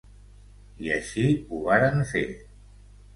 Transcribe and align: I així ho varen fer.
I 0.85 0.87
així 0.95 1.25
ho 1.49 1.59
varen 1.67 2.01
fer. 2.13 2.23